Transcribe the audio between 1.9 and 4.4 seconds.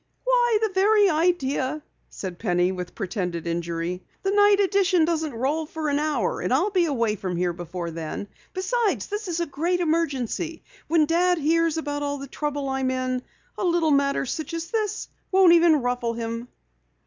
said Penny, with pretended injury. "The